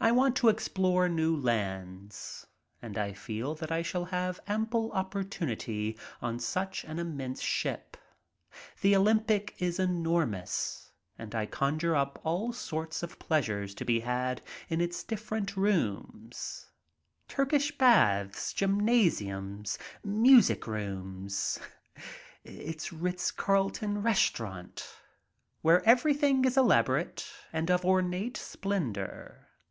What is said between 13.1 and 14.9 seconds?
pleasure to be had in